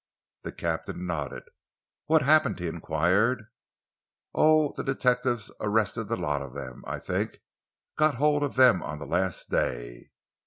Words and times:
The 0.41 0.51
captain 0.51 1.05
nodded. 1.05 1.43
"What 2.07 2.23
happened?" 2.23 2.57
he 2.57 2.65
enquired. 2.65 3.45
"Oh, 4.33 4.73
the 4.75 4.83
detectives 4.83 5.51
arrested 5.59 6.07
the 6.07 6.17
lot 6.17 6.41
of 6.41 6.53
them, 6.55 6.83
I 6.87 6.97
think, 6.97 7.37
got 7.99 8.15
hold 8.15 8.41
of 8.41 8.55
them 8.55 8.81
on 8.81 8.97
the 8.97 9.05
last 9.05 9.51
day." 9.51 10.09